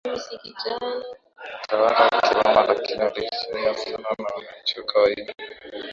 [1.63, 5.33] utawala wa Kiroma Lakini waliheshimiwa sana na wananchi wa kawaida